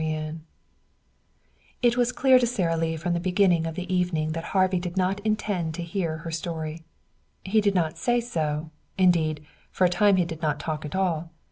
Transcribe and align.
XXV 0.01 0.39
It 1.83 1.95
was 1.95 2.11
clear 2.11 2.39
to 2.39 2.47
Sara 2.47 2.75
Lee 2.75 2.97
from 2.97 3.13
the 3.13 3.19
beginning 3.19 3.67
of 3.67 3.75
the 3.75 3.93
evening 3.93 4.31
that 4.31 4.45
Harvey 4.45 4.79
did 4.79 4.97
not 4.97 5.19
intend 5.19 5.75
to 5.75 5.83
hear 5.83 6.17
her 6.25 6.31
story. 6.31 6.83
He 7.43 7.61
did 7.61 7.75
not 7.75 7.99
say 7.99 8.19
so; 8.19 8.71
indeed, 8.97 9.45
for 9.69 9.85
a 9.85 9.89
time 9.89 10.15
he 10.15 10.25
did 10.25 10.41
not 10.41 10.59
talk 10.59 10.85
at 10.85 10.95
all. 10.95 11.29